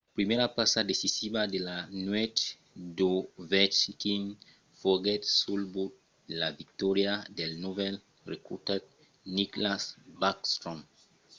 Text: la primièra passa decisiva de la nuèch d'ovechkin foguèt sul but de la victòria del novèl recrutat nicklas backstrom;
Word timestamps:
la 0.07 0.13
primièra 0.17 0.47
passa 0.59 0.87
decisiva 0.91 1.41
de 1.53 1.59
la 1.69 1.77
nuèch 2.05 2.41
d'ovechkin 2.97 4.23
foguèt 4.79 5.23
sul 5.39 5.61
but 5.73 5.91
de 6.29 6.35
la 6.41 6.49
victòria 6.61 7.13
del 7.37 7.51
novèl 7.65 7.95
recrutat 8.31 8.83
nicklas 9.37 9.83
backstrom; 10.21 10.79